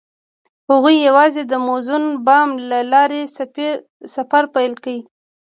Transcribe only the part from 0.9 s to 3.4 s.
یوځای د موزون بام له لارې